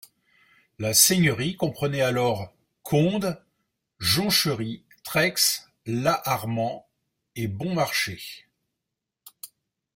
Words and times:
La 0.79 0.95
seigneurie 0.95 1.55
comprenait 1.57 2.01
alors 2.01 2.51
Condes, 2.81 3.39
Jonchery, 3.99 4.83
Treix, 5.03 5.35
Laharmand 5.85 6.89
et 7.35 7.47
Bonmarchais. 7.47 8.47